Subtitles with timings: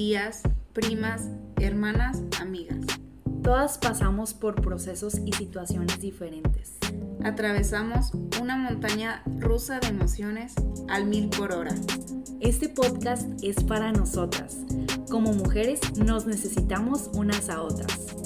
[0.00, 0.40] tías,
[0.72, 2.86] primas, hermanas, amigas.
[3.42, 6.78] Todas pasamos por procesos y situaciones diferentes.
[7.22, 10.54] Atravesamos una montaña rusa de emociones
[10.88, 11.74] al mil por hora.
[12.40, 14.56] Este podcast es para nosotras.
[15.10, 18.16] Como mujeres nos necesitamos unas a otras.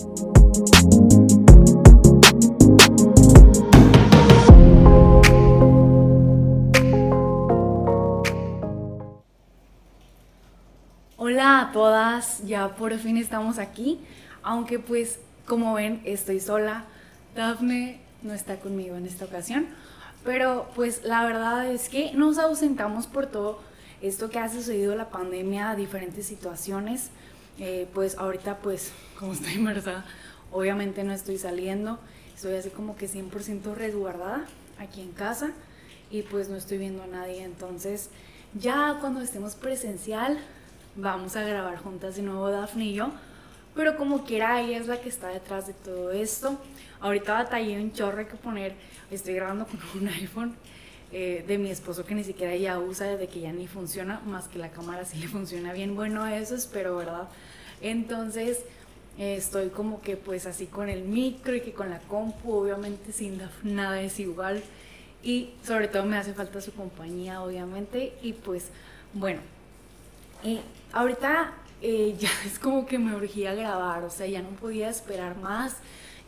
[11.75, 13.99] Todas, ya por fin estamos aquí,
[14.45, 16.85] aunque pues como ven estoy sola,
[17.35, 19.67] Dafne no está conmigo en esta ocasión,
[20.25, 23.59] pero pues la verdad es que nos ausentamos por todo
[24.03, 27.11] esto que ha sucedido la pandemia, diferentes situaciones,
[27.59, 30.05] eh, pues ahorita pues como estoy embarazada,
[30.53, 31.99] obviamente no estoy saliendo,
[32.37, 34.47] estoy así como que 100% resguardada
[34.79, 35.51] aquí en casa
[36.09, 38.11] y pues no estoy viendo a nadie, entonces
[38.55, 40.39] ya cuando estemos presencial
[40.97, 43.11] vamos a grabar juntas de nuevo Daphne y yo.
[43.75, 46.59] Pero como quiera, ella es la que está detrás de todo esto.
[47.01, 48.75] Ahorita batallé un chorro que poner,
[49.11, 50.55] estoy grabando con un iPhone
[51.13, 54.49] eh, de mi esposo que ni siquiera ya usa, desde que ya ni funciona, más
[54.49, 55.97] que la cámara sí le funciona bien.
[55.97, 57.29] Bueno, eso espero, ¿verdad?
[57.81, 58.65] Entonces
[59.19, 63.41] estoy como que pues así con el micro y que con la compu, obviamente sin
[63.63, 64.63] nada es igual.
[65.23, 68.13] Y sobre todo me hace falta su compañía, obviamente.
[68.23, 68.69] Y pues
[69.15, 69.41] bueno,
[70.93, 75.37] ahorita eh, ya es como que me urgía grabar, o sea, ya no podía esperar
[75.37, 75.77] más,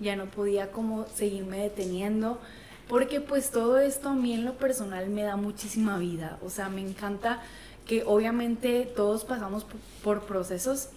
[0.00, 2.40] ya no podía como seguirme deteniendo,
[2.88, 6.68] porque pues todo esto a mí en lo personal me da muchísima vida, o sea,
[6.68, 7.42] me encanta
[7.86, 9.64] que obviamente todos pasamos
[10.02, 10.88] por procesos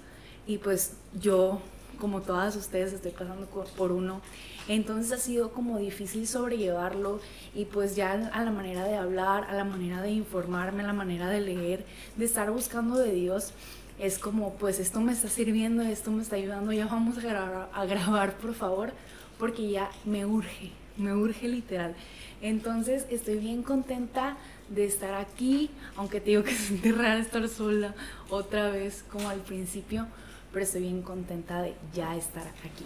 [0.47, 1.61] y pues yo
[1.99, 3.45] como todas ustedes estoy pasando
[3.77, 4.21] por uno.
[4.69, 7.19] Entonces ha sido como difícil sobrellevarlo
[7.55, 10.93] y pues ya a la manera de hablar, a la manera de informarme, a la
[10.93, 11.83] manera de leer,
[12.15, 13.51] de estar buscando de Dios,
[13.97, 17.69] es como pues esto me está sirviendo, esto me está ayudando, ya vamos a grabar,
[17.73, 18.93] a grabar por favor,
[19.39, 21.95] porque ya me urge, me urge literal.
[22.39, 24.37] Entonces estoy bien contenta
[24.69, 27.95] de estar aquí, aunque te digo que se raro estar sola
[28.29, 30.05] otra vez como al principio,
[30.53, 32.85] pero estoy bien contenta de ya estar aquí.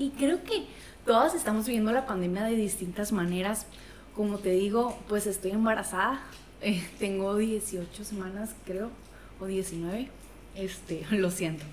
[0.00, 0.64] Y creo que
[1.04, 3.66] todas estamos viviendo la pandemia de distintas maneras.
[4.16, 6.22] Como te digo, pues estoy embarazada,
[6.62, 8.90] eh, tengo 18 semanas creo,
[9.38, 10.08] o 19,
[10.54, 11.64] este, lo siento.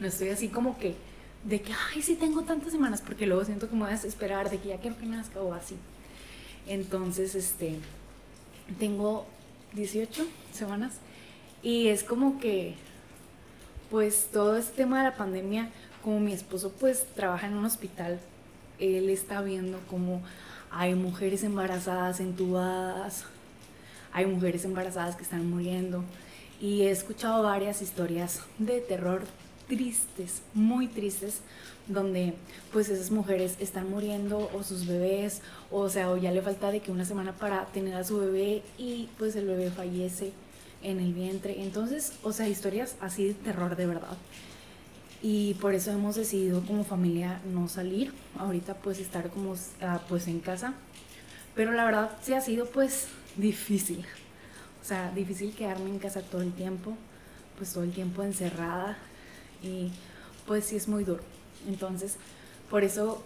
[0.00, 0.96] No estoy así como que
[1.44, 4.78] de que, ay, sí tengo tantas semanas, porque luego siento a desesperar de que ya
[4.78, 5.76] quiero que nazca o así.
[6.66, 7.76] Entonces, este,
[8.80, 9.26] tengo
[9.74, 10.94] 18 semanas
[11.62, 12.74] y es como que
[13.90, 15.70] pues todo este tema de la pandemia,
[16.02, 18.18] como mi esposo pues trabaja en un hospital,
[18.78, 20.22] él está viendo como
[20.70, 23.24] hay mujeres embarazadas entubadas,
[24.12, 26.04] hay mujeres embarazadas que están muriendo
[26.60, 29.22] y he escuchado varias historias de terror
[29.68, 31.40] tristes, muy tristes,
[31.86, 32.34] donde
[32.72, 36.80] pues esas mujeres están muriendo o sus bebés, o sea, o ya le falta de
[36.80, 40.32] que una semana para tener a su bebé y pues el bebé fallece
[40.82, 41.62] en el vientre.
[41.62, 44.16] Entonces, o sea, historias así de terror de verdad.
[45.22, 50.26] Y por eso hemos decidido como familia no salir, ahorita pues estar como ah, pues
[50.28, 50.74] en casa.
[51.54, 54.04] Pero la verdad sí ha sido pues difícil.
[54.82, 56.96] O sea, difícil quedarme en casa todo el tiempo,
[57.58, 58.96] pues todo el tiempo encerrada
[59.62, 59.90] y
[60.46, 61.22] pues sí es muy duro.
[61.68, 62.16] Entonces,
[62.70, 63.22] por eso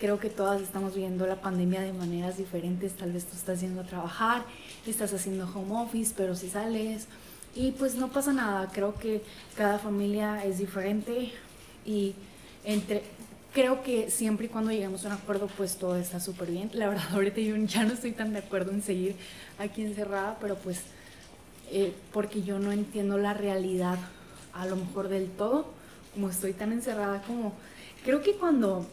[0.00, 2.94] creo que todas estamos viendo la pandemia de maneras diferentes.
[2.94, 4.44] Tal vez tú estás yendo a trabajar,
[4.86, 7.06] estás haciendo home office, pero si sales
[7.54, 8.70] y pues no pasa nada.
[8.72, 9.22] Creo que
[9.56, 11.32] cada familia es diferente
[11.84, 12.14] y
[12.64, 13.02] entre
[13.52, 16.70] creo que siempre y cuando lleguemos a un acuerdo, pues todo está súper bien.
[16.72, 19.16] La verdad, ahorita yo ya no estoy tan de acuerdo en seguir
[19.58, 20.80] aquí encerrada, pero pues
[21.70, 23.98] eh, porque yo no entiendo la realidad
[24.52, 25.66] a lo mejor del todo,
[26.14, 27.52] como estoy tan encerrada como...
[28.04, 28.86] Creo que cuando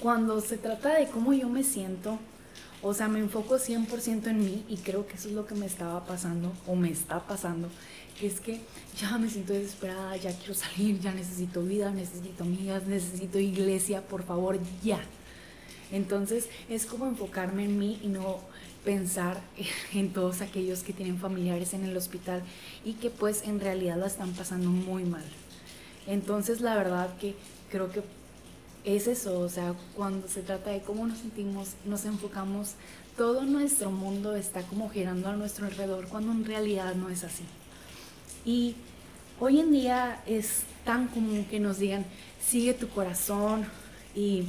[0.00, 2.18] cuando se trata de cómo yo me siento,
[2.82, 5.66] o sea, me enfoco 100% en mí y creo que eso es lo que me
[5.66, 7.68] estaba pasando o me está pasando,
[8.22, 8.60] es que
[9.00, 14.22] ya me siento desesperada, ya quiero salir, ya necesito vida, necesito amigas, necesito iglesia, por
[14.24, 15.00] favor, ya.
[15.90, 18.40] Entonces es como enfocarme en mí y no
[18.84, 19.40] pensar
[19.94, 22.42] en todos aquellos que tienen familiares en el hospital
[22.84, 25.24] y que pues en realidad la están pasando muy mal.
[26.06, 27.34] Entonces la verdad que
[27.70, 28.02] creo que
[28.84, 32.74] es eso, o sea, cuando se trata de cómo nos sentimos, nos enfocamos,
[33.16, 37.44] todo nuestro mundo está como girando a nuestro alrededor, cuando en realidad no es así.
[38.44, 38.76] Y
[39.40, 42.06] hoy en día es tan común que nos digan,
[42.40, 43.66] sigue tu corazón
[44.14, 44.44] y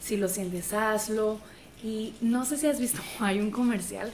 [0.00, 1.40] si lo sientes, hazlo.
[1.82, 4.12] Y no sé si has visto, hay un comercial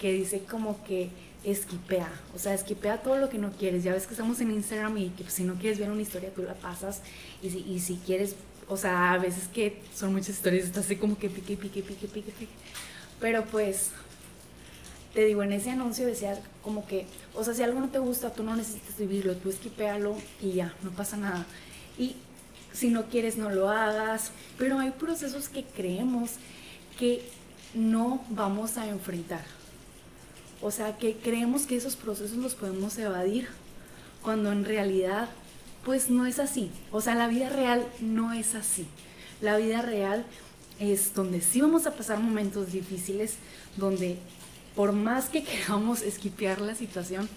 [0.00, 1.10] que dice como que
[1.44, 3.84] esquipea, o sea, esquipea todo lo que no quieres.
[3.84, 6.42] Ya ves que estamos en Instagram y que si no quieres ver una historia, tú
[6.42, 7.02] la pasas.
[7.42, 8.34] Y si, y si quieres,
[8.70, 12.06] o sea, a veces que son muchas historias, estás así como que pique, pique, pique,
[12.06, 12.52] pique, pique.
[13.18, 13.90] Pero pues,
[15.12, 18.32] te digo, en ese anuncio decía como que, o sea, si algo no te gusta,
[18.32, 21.46] tú no necesitas vivirlo, tú esquipealo y ya, no pasa nada.
[21.98, 22.14] Y
[22.72, 24.30] si no quieres, no lo hagas.
[24.56, 26.34] Pero hay procesos que creemos
[26.96, 27.28] que
[27.74, 29.44] no vamos a enfrentar.
[30.62, 33.48] O sea, que creemos que esos procesos los podemos evadir
[34.22, 35.28] cuando en realidad
[35.84, 36.70] pues no es así.
[36.92, 38.86] O sea, la vida real no es así.
[39.40, 40.26] La vida real
[40.78, 43.34] es donde sí vamos a pasar momentos difíciles,
[43.76, 44.18] donde
[44.74, 47.28] por más que queramos esquipear la situación,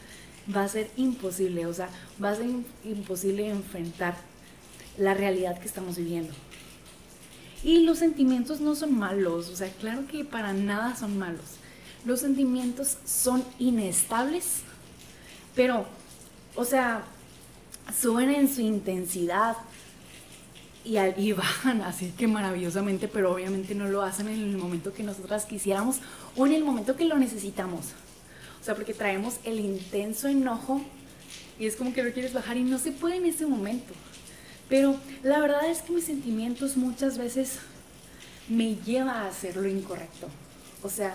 [0.53, 1.89] va a ser imposible, o sea,
[2.21, 2.49] va a ser
[2.83, 4.15] imposible enfrentar
[4.97, 6.33] la realidad que estamos viviendo.
[7.63, 11.57] Y los sentimientos no son malos, o sea, claro que para nada son malos.
[12.05, 14.63] Los sentimientos son inestables,
[15.55, 15.85] pero,
[16.55, 17.05] o sea,
[18.01, 19.57] suben en su intensidad
[20.83, 25.03] y, y bajan así que maravillosamente, pero obviamente no lo hacen en el momento que
[25.03, 25.97] nosotras quisiéramos
[26.35, 27.87] o en el momento que lo necesitamos.
[28.61, 30.81] O sea, porque traemos el intenso enojo
[31.59, 33.93] y es como que lo quieres bajar y no se puede en ese momento.
[34.69, 37.59] Pero la verdad es que mis sentimientos muchas veces
[38.47, 40.27] me lleva a hacer lo incorrecto.
[40.81, 41.13] O sea,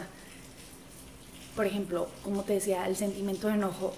[1.57, 3.95] por ejemplo, como te decía, el sentimiento de enojo.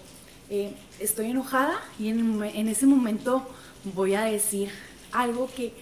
[0.53, 3.49] Eh, estoy enojada y en, en ese momento
[3.95, 4.69] voy a decir
[5.13, 5.73] algo que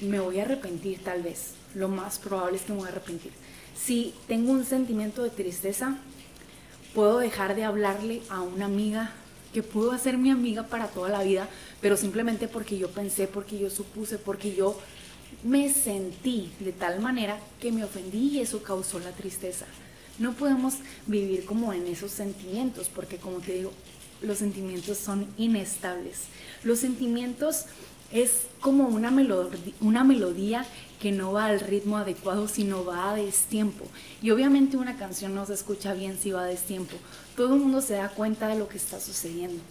[0.00, 1.52] me voy a arrepentir tal vez.
[1.74, 3.30] Lo más probable es que me voy a arrepentir.
[3.76, 5.98] Si tengo un sentimiento de tristeza,
[6.94, 9.12] puedo dejar de hablarle a una amiga
[9.52, 11.46] que pudo ser mi amiga para toda la vida,
[11.82, 14.78] pero simplemente porque yo pensé, porque yo supuse, porque yo
[15.42, 19.66] me sentí de tal manera que me ofendí y eso causó la tristeza.
[20.20, 20.74] No podemos
[21.06, 23.72] vivir como en esos sentimientos, porque como te digo,
[24.20, 26.24] los sentimientos son inestables.
[26.62, 27.64] Los sentimientos
[28.12, 30.66] es como una, melodía
[31.00, 33.86] que no va al ritmo adecuado, sino va a destiempo.
[34.20, 36.96] Y obviamente una canción no se escucha bien si va a destiempo.
[37.34, 39.62] Todo el mundo se da cuenta de lo que está sucediendo.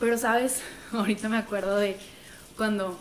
[0.00, 0.62] Pero sabes,
[0.92, 1.96] ahorita me acuerdo de
[2.56, 2.98] cuando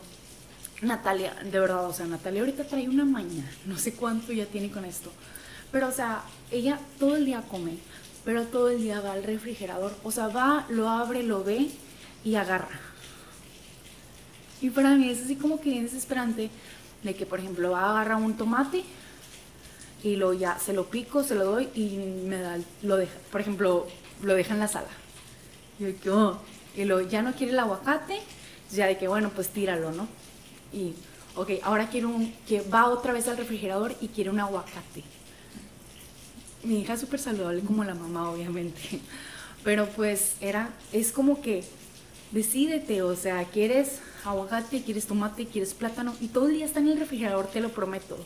[0.83, 4.69] Natalia, de verdad, o sea, Natalia ahorita trae una maña, no sé cuánto ya tiene
[4.69, 5.11] con esto.
[5.73, 6.21] Pero, o sea,
[6.51, 7.77] ella todo el día come,
[8.23, 9.91] pero todo el día va al refrigerador.
[10.03, 11.71] O sea, va, lo abre, lo ve
[12.23, 12.79] y agarra.
[14.61, 16.51] Y para mí es así como que bien desesperante
[17.01, 18.83] de que, por ejemplo, va a agarrar un tomate
[20.03, 21.97] y lo ya se lo pico, se lo doy y
[22.27, 23.87] me da, lo deja, por ejemplo,
[24.21, 24.87] lo deja en la sala.
[25.79, 26.39] Y yo, oh",
[26.77, 28.21] y lo, ya no quiere el aguacate,
[28.71, 30.07] ya de que, bueno, pues tíralo, ¿no?
[30.71, 30.93] Y,
[31.35, 35.03] ok, ahora quiero un, que va otra vez al refrigerador y quiere un aguacate.
[36.63, 39.01] Mi hija es súper saludable como la mamá, obviamente.
[39.63, 41.63] Pero pues era, es como que
[42.31, 46.89] decídete, o sea, quieres aguacate, quieres tomate, quieres plátano y todo el día está en
[46.89, 48.17] el refrigerador, te lo prometo.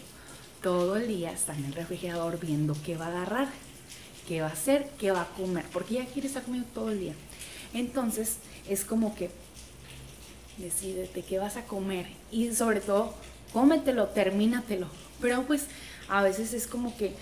[0.61, 3.47] Todo el día está en el refrigerador viendo qué va a agarrar,
[4.27, 6.99] qué va a hacer, qué va a comer, porque ya quiere estar comiendo todo el
[6.99, 7.13] día.
[7.73, 8.37] Entonces
[8.67, 9.29] es como que
[10.57, 13.13] decídete qué vas a comer y sobre todo
[13.53, 14.87] cómetelo, termínatelo.
[15.21, 15.65] Pero pues
[16.09, 17.13] a veces es como que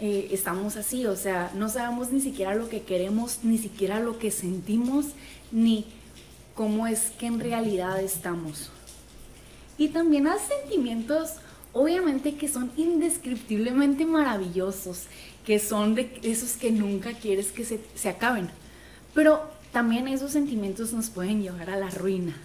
[0.00, 4.18] eh, estamos así, o sea, no sabemos ni siquiera lo que queremos, ni siquiera lo
[4.18, 5.06] que sentimos,
[5.50, 5.86] ni
[6.54, 8.70] cómo es que en realidad estamos.
[9.76, 11.34] Y también hay sentimientos,
[11.72, 15.06] obviamente, que son indescriptiblemente maravillosos,
[15.44, 18.50] que son de esos que nunca quieres que se, se acaben.
[19.14, 19.42] Pero
[19.72, 22.36] también esos sentimientos nos pueden llevar a la ruina.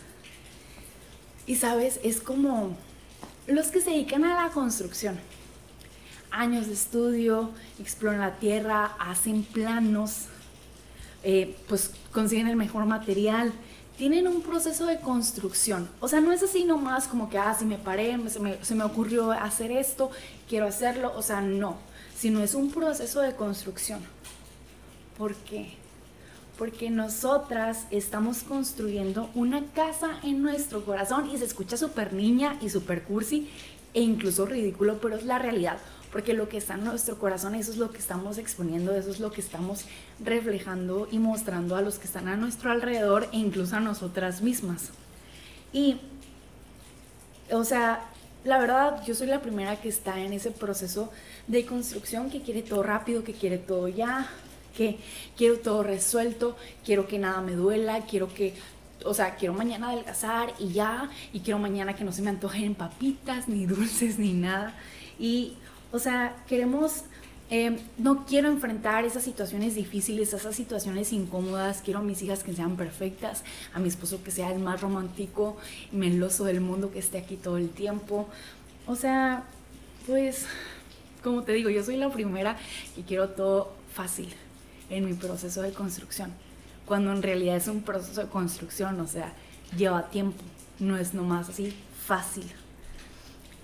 [1.46, 2.75] Y sabes, es como
[3.48, 5.20] los que se dedican a la construcción.
[6.34, 10.25] Años de estudio, exploran la tierra, hacen planos,
[11.24, 13.54] eh, pues consiguen el mejor material
[13.98, 15.88] tienen un proceso de construcción.
[16.00, 18.75] O sea, no es así nomás como que, ah, si me paré, se me, se
[18.75, 20.10] me ocurrió hacer esto,
[20.50, 21.13] quiero hacerlo.
[21.16, 21.78] O sea, no,
[22.16, 24.02] sino es un proceso de construcción.
[25.18, 25.74] ¿Por qué?
[26.58, 32.70] Porque nosotras estamos construyendo una casa en nuestro corazón y se escucha súper niña y
[32.70, 33.50] súper cursi
[33.94, 35.78] e incluso ridículo, pero es la realidad
[36.13, 39.20] porque lo que está en nuestro corazón, eso es lo que estamos exponiendo, eso es
[39.20, 39.86] lo que estamos
[40.24, 44.91] reflejando y mostrando a los que están a nuestro alrededor e incluso a nosotras mismas.
[45.74, 46.00] Y,
[47.51, 48.05] o sea,
[48.43, 51.12] la verdad, yo soy la primera que está en ese proceso
[51.48, 54.29] de construcción que quiere todo rápido, que quiere todo ya,
[54.77, 55.00] que
[55.36, 56.55] quiero todo resuelto,
[56.86, 58.53] quiero que nada me duela, quiero que
[59.03, 62.75] o sea, quiero mañana adelgazar y ya, y quiero mañana que no se me antojen
[62.75, 64.75] papitas, ni dulces, ni nada.
[65.20, 65.58] Y
[65.94, 67.06] o sea, queremos
[67.56, 71.84] eh, no quiero enfrentar esas situaciones difíciles, esas situaciones incómodas.
[71.84, 73.44] Quiero a mis hijas que sean perfectas,
[73.76, 75.56] a mi esposo que sea el más romántico
[75.92, 78.28] y meloso del mundo, que esté aquí todo el tiempo.
[78.88, 79.44] O sea,
[80.08, 80.48] pues,
[81.22, 82.58] como te digo, yo soy la primera
[82.98, 84.34] y quiero todo fácil
[84.90, 86.32] en mi proceso de construcción.
[86.88, 89.32] Cuando en realidad es un proceso de construcción, o sea,
[89.78, 90.44] lleva tiempo,
[90.80, 91.72] no es nomás así
[92.04, 92.52] fácil.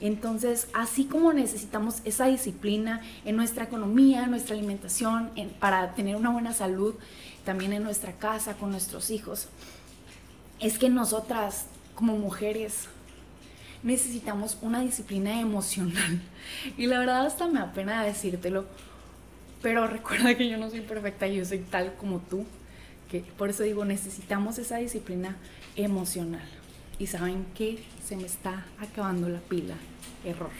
[0.01, 6.29] Entonces, así como necesitamos esa disciplina en nuestra economía, en nuestra alimentación, para tener una
[6.29, 6.95] buena salud,
[7.43, 9.47] también en nuestra casa, con nuestros hijos,
[10.59, 11.65] es que nosotras
[11.95, 12.87] como mujeres
[13.83, 16.21] necesitamos una disciplina emocional.
[16.77, 18.65] Y la verdad hasta me apena decírtelo,
[19.61, 22.45] pero recuerda que yo no soy perfecta, yo soy tal como tú,
[23.09, 25.35] que por eso digo, necesitamos esa disciplina
[25.75, 26.47] emocional.
[26.99, 29.75] Y saben que se me está acabando la pila.
[30.25, 30.51] Error.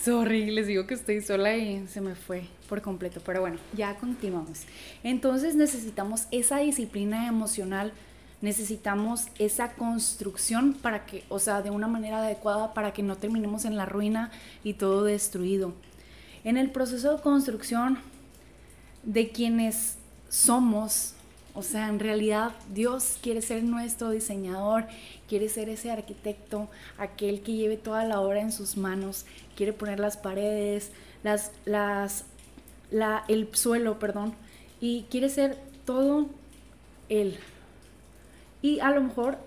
[0.00, 3.20] Sorry, les digo que estoy sola y se me fue por completo.
[3.24, 4.62] Pero bueno, ya continuamos.
[5.02, 7.92] Entonces necesitamos esa disciplina emocional,
[8.40, 13.64] necesitamos esa construcción para que, o sea, de una manera adecuada para que no terminemos
[13.64, 14.30] en la ruina
[14.62, 15.72] y todo destruido.
[16.42, 17.98] En el proceso de construcción
[19.04, 19.96] de quienes
[20.28, 21.14] somos,
[21.54, 24.86] o sea, en realidad Dios quiere ser nuestro diseñador,
[25.28, 26.68] quiere ser ese arquitecto,
[26.98, 29.24] aquel que lleve toda la obra en sus manos,
[29.56, 30.90] quiere poner las paredes,
[31.22, 32.24] las, las,
[32.90, 34.34] la, el suelo, perdón,
[34.80, 35.56] y quiere ser
[35.86, 36.26] todo
[37.08, 37.38] Él.
[38.60, 39.38] Y a lo mejor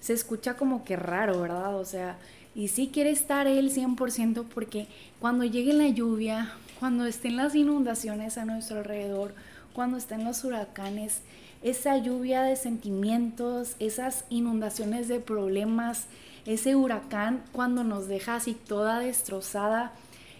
[0.00, 1.76] se escucha como que raro, ¿verdad?
[1.76, 2.16] O sea,
[2.54, 4.86] y sí quiere estar Él 100% porque
[5.20, 9.34] cuando llegue la lluvia, cuando estén las inundaciones a nuestro alrededor,
[9.72, 11.20] cuando estén los huracanes,
[11.62, 16.06] esa lluvia de sentimientos, esas inundaciones de problemas,
[16.46, 19.92] ese huracán cuando nos deja así toda destrozada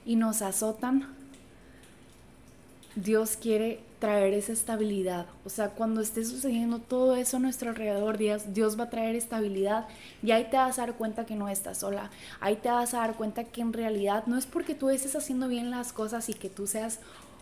[0.07, 1.15] y nos azotan,
[2.97, 5.27] Dios quiere traer esa estabilidad.
[5.45, 9.15] O sea, cuando esté sucediendo todo eso a nuestro alrededor, Dios, Dios va a traer
[9.15, 9.87] estabilidad
[10.23, 12.11] y ahí te vas a dar cuenta que no estás sola.
[12.41, 15.49] Ahí te vas a dar cuenta que en realidad no es porque tú estés haciendo
[15.49, 16.99] bien las cosas y que tú seas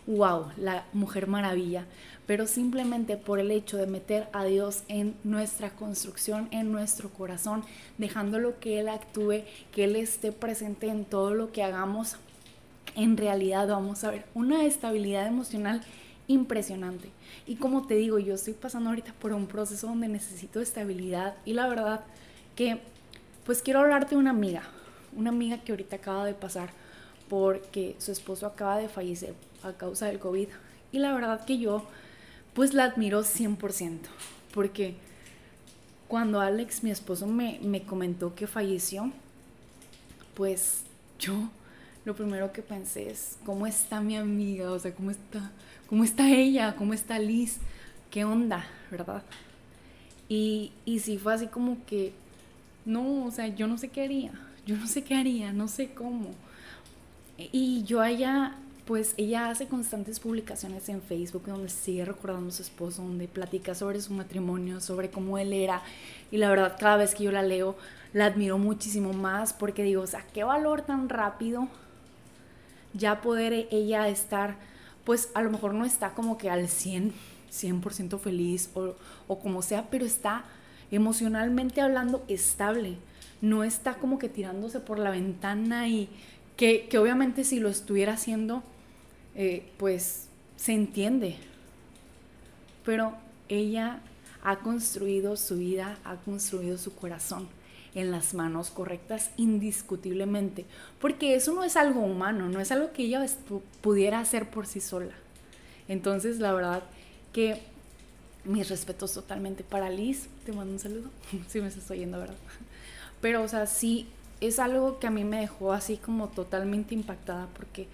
[0.08, 1.84] wow, la mujer maravilla,
[2.26, 7.62] pero simplemente por el hecho de meter a Dios en nuestra construcción, en nuestro corazón,
[7.98, 12.16] dejándolo que Él actúe, que Él esté presente en todo lo que hagamos,
[12.96, 15.82] en realidad vamos a ver una estabilidad emocional
[16.26, 17.10] impresionante.
[17.46, 21.52] Y como te digo, yo estoy pasando ahorita por un proceso donde necesito estabilidad y
[21.52, 22.00] la verdad
[22.56, 22.80] que
[23.44, 24.62] pues quiero hablarte de una amiga,
[25.14, 26.70] una amiga que ahorita acaba de pasar
[27.28, 30.48] porque su esposo acaba de fallecer a causa del COVID.
[30.92, 31.84] Y la verdad que yo
[32.54, 33.98] pues la admiro 100%,
[34.52, 34.96] porque
[36.08, 39.12] cuando Alex, mi esposo, me, me comentó que falleció,
[40.34, 40.82] pues
[41.18, 41.50] yo
[42.04, 44.72] lo primero que pensé es, ¿cómo está mi amiga?
[44.72, 45.52] O sea, ¿cómo está,
[45.86, 46.74] cómo está ella?
[46.76, 47.58] ¿Cómo está Liz?
[48.10, 48.66] ¿Qué onda?
[48.90, 49.22] ¿Verdad?
[50.28, 52.12] Y, y sí fue así como que,
[52.84, 54.32] no, o sea, yo no sé qué haría,
[54.66, 56.30] yo no sé qué haría, no sé cómo.
[57.38, 58.56] Y yo allá
[58.88, 63.74] pues ella hace constantes publicaciones en Facebook donde sigue recordando a su esposo, donde platica
[63.74, 65.82] sobre su matrimonio, sobre cómo él era.
[66.30, 67.76] Y la verdad, cada vez que yo la leo,
[68.14, 71.68] la admiro muchísimo más porque digo, o sea, qué valor tan rápido
[72.94, 74.56] ya poder ella estar,
[75.04, 77.12] pues a lo mejor no está como que al 100,
[77.52, 78.94] 100% feliz o,
[79.26, 80.44] o como sea, pero está
[80.90, 82.96] emocionalmente hablando estable.
[83.42, 86.08] No está como que tirándose por la ventana y
[86.58, 88.62] que, que obviamente si lo estuviera haciendo,
[89.36, 91.36] eh, pues se entiende.
[92.84, 93.16] Pero
[93.48, 94.00] ella
[94.42, 97.48] ha construido su vida, ha construido su corazón
[97.94, 100.66] en las manos correctas indiscutiblemente,
[101.00, 103.24] porque eso no es algo humano, no es algo que ella
[103.80, 105.14] pudiera hacer por sí sola.
[105.86, 106.82] Entonces, la verdad
[107.32, 107.62] que
[108.44, 111.10] mis respetos totalmente para Liz, te mando un saludo,
[111.48, 112.36] si me estás oyendo, ¿verdad?
[113.20, 114.08] Pero, o sea, sí,
[114.40, 117.88] es algo que a mí me dejó así como totalmente impactada, porque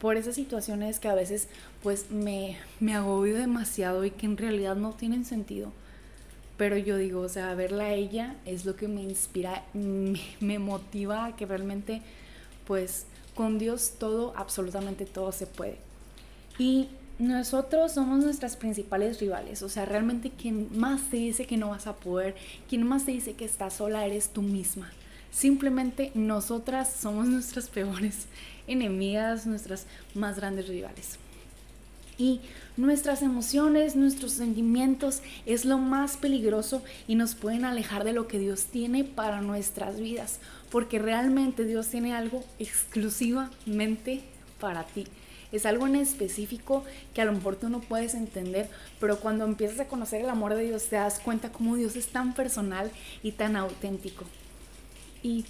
[0.00, 1.48] por esas situaciones que a veces
[1.82, 5.72] pues me, me agobio demasiado y que en realidad no tienen sentido.
[6.56, 11.26] Pero yo digo, o sea, verla a ella es lo que me inspira, me, motiva
[11.26, 12.02] a que realmente
[12.66, 15.78] pues con Dios todo, absolutamente todo se puede.
[16.58, 21.70] Y nosotros somos nuestras principales rivales, o sea, realmente quien más te dice que no
[21.70, 22.34] vas a poder,
[22.68, 24.90] quien más te dice que estás sola eres tú misma.
[25.30, 28.26] Simplemente nosotras somos nuestras peores
[28.66, 31.18] enemigas, nuestras más grandes rivales.
[32.18, 32.40] Y
[32.76, 38.38] nuestras emociones, nuestros sentimientos es lo más peligroso y nos pueden alejar de lo que
[38.38, 40.38] Dios tiene para nuestras vidas,
[40.70, 44.20] porque realmente Dios tiene algo exclusivamente
[44.60, 45.06] para ti.
[45.50, 46.84] Es algo en específico
[47.14, 48.68] que a lo mejor tú no puedes entender,
[49.00, 52.08] pero cuando empiezas a conocer el amor de Dios te das cuenta cómo Dios es
[52.08, 52.90] tan personal
[53.22, 54.26] y tan auténtico.
[55.22, 55.44] Y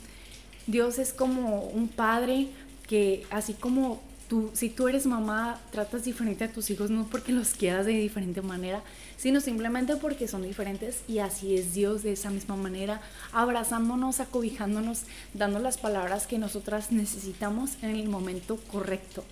[0.67, 2.49] Dios es como un padre
[2.89, 7.33] que así como tú, si tú eres mamá, tratas diferente a tus hijos no porque
[7.33, 8.83] los quieras de diferente manera,
[9.17, 13.01] sino simplemente porque son diferentes y así es Dios de esa misma manera,
[13.33, 15.03] abrazándonos, acobijándonos,
[15.35, 19.25] dando las palabras que nosotras necesitamos en el momento correcto.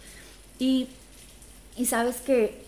[0.58, 0.88] Y,
[1.76, 2.60] y sabes que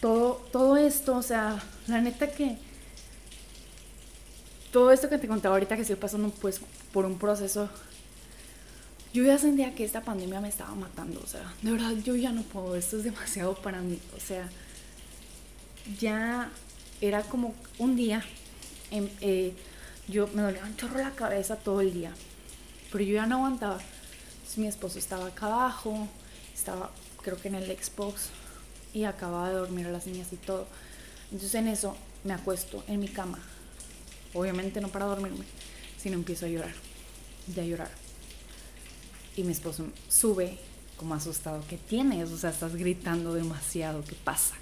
[0.00, 2.56] todo, todo esto, o sea, la neta que
[4.74, 6.60] todo esto que te contaba ahorita que estoy pasando pues
[6.92, 7.68] por un proceso,
[9.12, 12.32] yo ya sentía que esta pandemia me estaba matando, o sea, de verdad yo ya
[12.32, 14.50] no puedo, esto es demasiado para mí, o sea,
[16.00, 16.50] ya
[17.00, 18.24] era como un día,
[18.90, 19.54] em, eh,
[20.08, 22.12] yo me dolía un chorro la cabeza todo el día,
[22.90, 23.78] pero yo ya no aguantaba.
[23.78, 26.08] Entonces, mi esposo estaba acá abajo,
[26.52, 26.90] estaba
[27.22, 28.30] creo que en el Xbox
[28.92, 30.66] y acababa de dormir a las niñas y todo.
[31.30, 33.38] Entonces en eso me acuesto en mi cama,
[34.34, 35.44] obviamente no para dormirme,
[35.98, 36.74] sino empiezo a llorar,
[37.54, 37.90] ya a llorar.
[39.36, 40.58] Y mi esposo sube
[40.96, 42.30] como asustado, ¿qué tienes?
[42.30, 44.54] O sea, estás gritando demasiado, ¿qué pasa?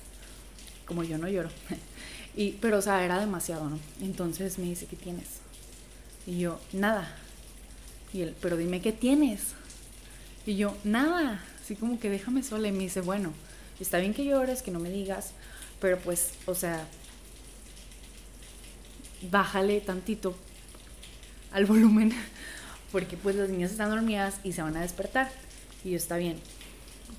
[0.86, 1.50] Como yo no lloro.
[2.36, 3.78] y, pero, o sea, era demasiado, ¿no?
[4.00, 5.26] Entonces me dice, ¿qué tienes?
[6.26, 7.16] Y yo, nada.
[8.12, 9.40] Y él, pero dime, ¿qué tienes?
[10.46, 13.32] Y yo, nada así como que déjame sola y me dice, bueno,
[13.78, 15.30] está bien que llores, que no me digas,
[15.80, 16.86] pero pues, o sea,
[19.30, 20.36] bájale tantito
[21.52, 22.12] al volumen,
[22.90, 25.30] porque pues las niñas están dormidas y se van a despertar,
[25.84, 26.36] y yo está bien.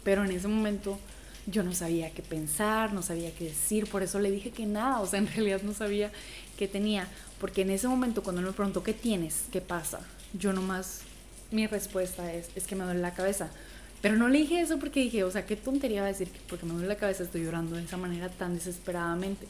[0.03, 0.99] Pero en ese momento
[1.45, 4.99] yo no sabía qué pensar, no sabía qué decir, por eso le dije que nada,
[4.99, 6.11] o sea, en realidad no sabía
[6.57, 7.07] qué tenía,
[7.39, 9.43] porque en ese momento cuando él me preguntó, ¿qué tienes?
[9.51, 9.99] ¿Qué pasa?
[10.33, 11.01] Yo nomás,
[11.51, 13.49] mi respuesta es, es que me duele la cabeza.
[14.01, 16.39] Pero no le dije eso porque dije, o sea, qué tontería va a decir que
[16.49, 19.47] porque me duele la cabeza estoy llorando de esa manera tan desesperadamente.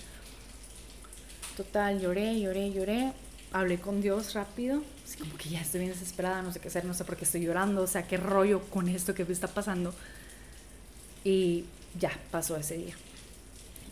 [1.57, 3.13] Total, lloré, lloré, lloré.
[3.51, 6.85] Hablé con Dios rápido, así como que ya estoy bien desesperada, no sé qué hacer,
[6.85, 9.47] no sé por qué estoy llorando, o sea, qué rollo con esto que me está
[9.47, 9.93] pasando.
[11.23, 11.65] Y
[11.99, 12.95] ya pasó ese día.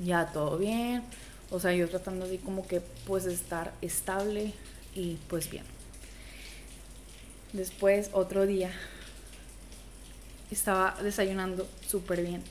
[0.03, 1.03] Ya todo bien,
[1.51, 4.53] o sea, yo tratando así como que pues estar estable
[4.95, 5.65] y pues bien.
[7.53, 8.71] Después otro día
[10.49, 12.41] estaba desayunando súper bien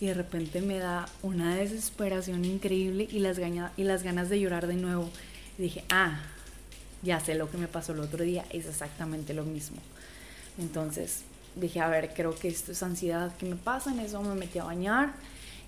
[0.00, 3.38] y de repente me da una desesperación increíble y las,
[3.76, 5.10] y las ganas de llorar de nuevo.
[5.58, 6.20] Dije, ah,
[7.02, 9.78] ya sé lo que me pasó el otro día, es exactamente lo mismo.
[10.58, 11.22] Entonces
[11.54, 14.58] dije, a ver, creo que esto es ansiedad que me pasa, en eso me metí
[14.58, 15.14] a bañar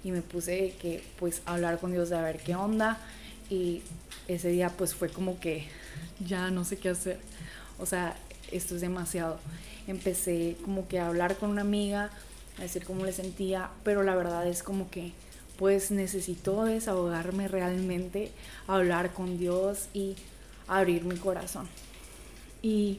[0.04, 2.98] y me puse que pues hablar con Dios de a ver qué onda
[3.50, 3.82] y
[4.28, 5.66] ese día pues fue como que
[6.20, 7.18] ya no sé qué hacer.
[7.78, 8.16] O sea,
[8.50, 9.38] esto es demasiado
[9.88, 12.10] empecé como que a hablar con una amiga,
[12.58, 15.12] a decir cómo le sentía, pero la verdad es como que
[15.56, 18.30] pues necesito desahogarme realmente,
[18.66, 20.14] hablar con Dios y
[20.68, 21.68] abrir mi corazón.
[22.62, 22.98] Y,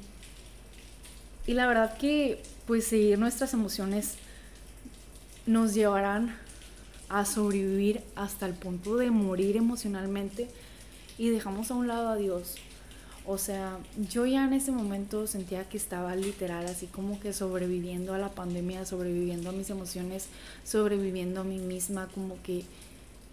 [1.48, 4.16] y la verdad que pues seguir nuestras emociones
[5.46, 6.36] nos llevarán
[7.08, 10.48] a sobrevivir hasta el punto de morir emocionalmente
[11.18, 12.56] y dejamos a un lado a Dios
[13.32, 13.78] o sea,
[14.10, 18.30] yo ya en ese momento sentía que estaba literal así como que sobreviviendo a la
[18.30, 20.26] pandemia, sobreviviendo a mis emociones,
[20.64, 22.66] sobreviviendo a mí misma, como que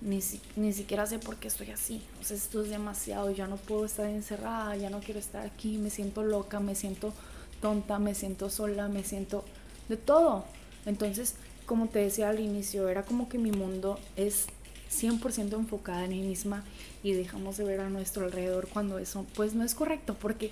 [0.02, 2.02] ni, siquiera sé por qué estoy así.
[2.20, 5.78] O sea, esto es demasiado, ya no puedo estar encerrada, ya no quiero estar aquí,
[5.78, 7.14] me siento loca, me siento
[7.62, 9.46] tonta, me siento sola, me siento
[9.88, 10.44] de todo.
[10.84, 14.44] Entonces, como te decía al inicio, era como que mi mundo es
[14.90, 16.64] 100% enfocada en mí misma
[17.02, 20.50] y dejamos de ver a nuestro alrededor cuando eso pues no es correcto porque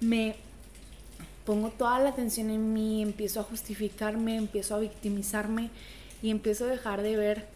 [0.00, 0.36] me
[1.44, 5.70] pongo toda la atención en mí, empiezo a justificarme, empiezo a victimizarme
[6.22, 7.48] y empiezo a dejar de ver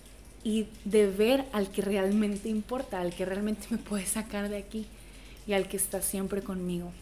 [0.44, 4.86] y de ver al que realmente importa, al que realmente me puede sacar de aquí
[5.46, 6.92] y al que está siempre conmigo.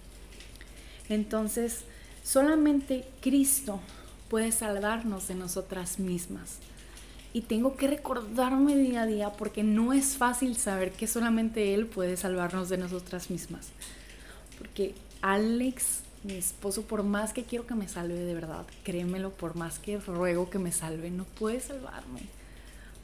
[1.09, 1.85] Entonces,
[2.25, 3.81] solamente Cristo
[4.29, 6.59] puede salvarnos de nosotras mismas
[7.33, 11.87] y tengo que recordarme día a día porque no es fácil saber que solamente Él
[11.87, 13.69] puede salvarnos de nosotras mismas.
[14.59, 19.55] Porque Alex, mi esposo, por más que quiero que me salve de verdad, créemelo, por
[19.55, 22.23] más que ruego que me salve, no puede salvarme.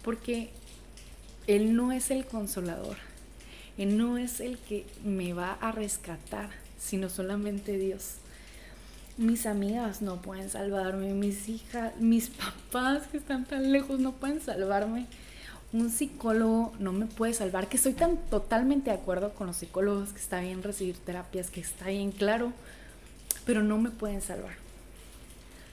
[0.02, 0.50] Porque
[1.46, 2.96] Él no es el consolador.
[3.78, 8.16] Él no es el que me va a rescatar, sino solamente Dios
[9.16, 12.28] mis amigas no pueden salvarme, mis hijas, mis
[12.72, 15.06] papás que están tan lejos no pueden salvarme.
[15.72, 20.12] Un psicólogo no me puede salvar, que estoy tan totalmente de acuerdo con los psicólogos,
[20.12, 22.52] que está bien recibir terapias, que está bien claro,
[23.44, 24.54] pero no me pueden salvar.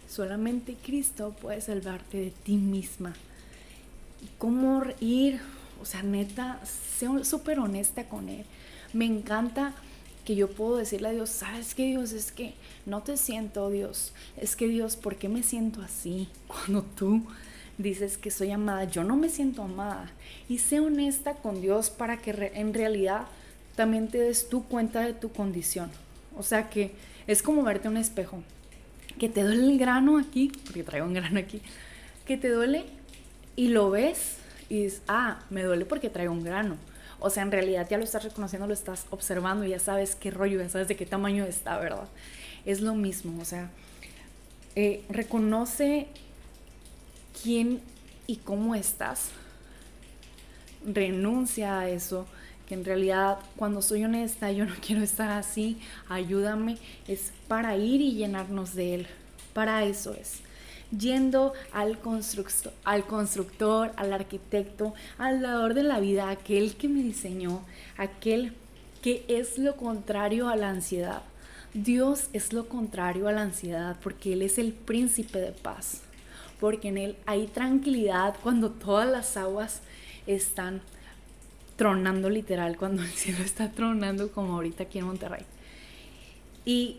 [0.09, 3.13] Solamente Cristo puede salvarte de ti misma.
[4.37, 5.39] ¿Cómo ir?
[5.81, 8.45] O sea, neta, sé súper honesta con Él.
[8.93, 9.73] Me encanta
[10.25, 12.11] que yo puedo decirle a Dios, ¿sabes qué Dios?
[12.13, 12.53] Es que
[12.85, 14.13] no te siento Dios.
[14.37, 16.29] Es que Dios, ¿por qué me siento así?
[16.47, 17.23] Cuando tú
[17.77, 20.09] dices que soy amada, yo no me siento amada.
[20.47, 23.27] Y sé honesta con Dios para que en realidad
[23.75, 25.91] también te des tú cuenta de tu condición.
[26.37, 26.91] O sea que
[27.27, 28.43] es como verte un espejo.
[29.19, 31.61] Que te duele el grano aquí, porque traigo un grano aquí,
[32.25, 32.85] que te duele
[33.55, 34.37] y lo ves
[34.69, 36.77] y dices, ah, me duele porque traigo un grano.
[37.25, 40.29] O sea, en realidad ya lo estás reconociendo, lo estás observando, y ya sabes qué
[40.29, 42.09] rollo, ya sabes de qué tamaño está, ¿verdad?
[42.65, 43.71] Es lo mismo, o sea,
[44.75, 46.07] eh, reconoce
[47.41, 47.79] quién
[48.27, 49.29] y cómo estás.
[50.85, 52.27] Renuncia a eso,
[52.67, 58.01] que en realidad cuando soy honesta yo no quiero estar así, ayúdame, es para ir
[58.01, 59.07] y llenarnos de Él.
[59.53, 60.41] Para eso es
[60.91, 67.01] yendo al, constructor, al constructor, al arquitecto, al dador de la vida, aquel que me
[67.01, 67.63] diseñó,
[67.97, 68.53] aquel
[69.01, 71.23] que es lo contrario a la ansiedad.
[71.73, 76.01] Dios es lo contrario a la ansiedad porque Él es el príncipe de paz,
[76.59, 79.81] porque en Él hay tranquilidad cuando todas las aguas
[80.27, 80.81] están
[81.75, 85.45] tronando literal, cuando el cielo está tronando como ahorita aquí en Monterrey.
[86.65, 86.97] Y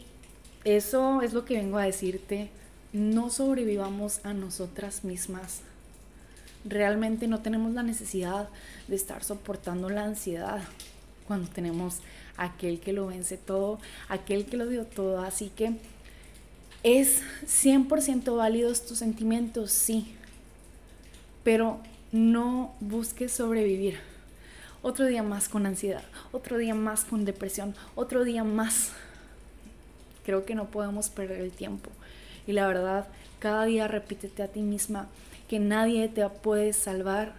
[0.64, 2.50] eso es lo que vengo a decirte
[2.94, 5.62] no sobrevivamos a nosotras mismas.
[6.64, 8.48] Realmente no tenemos la necesidad
[8.86, 10.62] de estar soportando la ansiedad
[11.26, 11.98] cuando tenemos
[12.36, 15.22] aquel que lo vence todo, aquel que lo dio todo.
[15.22, 15.76] Así que
[16.84, 20.14] es 100% válidos tus sentimientos, sí,
[21.42, 21.80] pero
[22.12, 23.98] no busques sobrevivir.
[24.82, 28.92] Otro día más con ansiedad, otro día más con depresión, otro día más.
[30.24, 31.90] Creo que no podemos perder el tiempo.
[32.46, 35.08] Y la verdad, cada día repítete a ti misma
[35.48, 37.34] que nadie te puede salvar,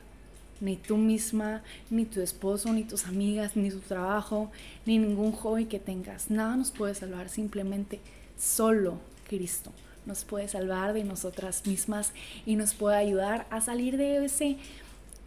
[0.62, 4.52] ni tú misma, ni tu esposo, ni tus amigas, ni tu trabajo,
[4.86, 6.30] ni ningún hobby que tengas.
[6.30, 8.00] Nada nos puede salvar, simplemente
[8.38, 9.72] solo Cristo
[10.06, 12.14] nos puede salvar de nosotras mismas
[12.46, 14.58] y nos puede ayudar a salir de ese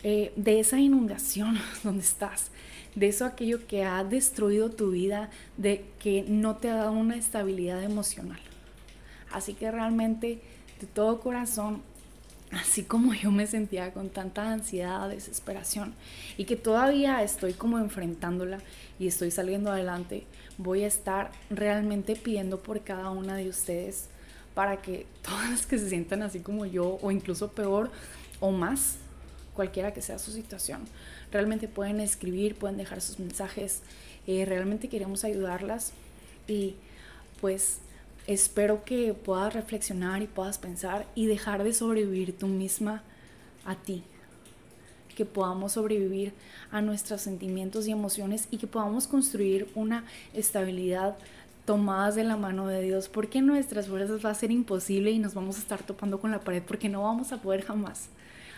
[0.04, 2.52] eh, de esa inundación donde estás,
[2.94, 7.16] de eso aquello que ha destruido tu vida, de que no te ha dado una
[7.16, 8.38] estabilidad emocional.
[9.32, 10.40] Así que realmente
[10.80, 11.82] de todo corazón,
[12.52, 15.94] así como yo me sentía con tanta ansiedad, desesperación
[16.36, 18.58] y que todavía estoy como enfrentándola
[18.98, 20.24] y estoy saliendo adelante,
[20.56, 24.08] voy a estar realmente pidiendo por cada una de ustedes
[24.54, 27.90] para que todas las que se sientan así como yo o incluso peor
[28.40, 28.96] o más,
[29.54, 30.84] cualquiera que sea su situación,
[31.32, 33.82] realmente pueden escribir, pueden dejar sus mensajes,
[34.28, 35.92] eh, realmente queremos ayudarlas
[36.46, 36.76] y
[37.40, 37.80] pues
[38.28, 43.02] espero que puedas reflexionar y puedas pensar y dejar de sobrevivir tú misma
[43.64, 44.04] a ti.
[45.16, 46.34] Que podamos sobrevivir
[46.70, 51.16] a nuestros sentimientos y emociones y que podamos construir una estabilidad
[51.64, 55.34] tomadas de la mano de Dios, porque nuestras fuerzas va a ser imposible y nos
[55.34, 58.08] vamos a estar topando con la pared porque no vamos a poder jamás.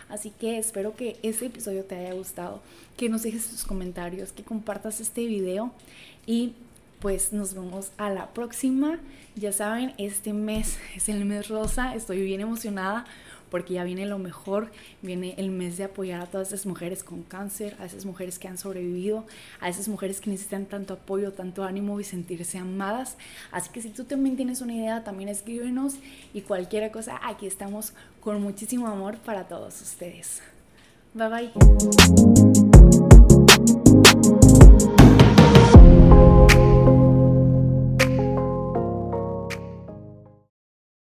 [0.09, 2.61] Así que espero que este episodio te haya gustado,
[2.97, 5.71] que nos dejes tus comentarios, que compartas este video
[6.25, 6.53] y
[7.01, 8.99] pues nos vemos a la próxima.
[9.35, 13.05] Ya saben, este mes es el mes rosa, estoy bien emocionada
[13.49, 17.21] porque ya viene lo mejor, viene el mes de apoyar a todas esas mujeres con
[17.21, 19.25] cáncer, a esas mujeres que han sobrevivido,
[19.59, 23.17] a esas mujeres que necesitan tanto apoyo, tanto ánimo y sentirse amadas.
[23.51, 25.95] Así que si tú también tienes una idea, también escríbenos
[26.33, 30.41] y cualquier cosa, aquí estamos con muchísimo amor para todos ustedes.
[31.13, 32.70] Bye bye.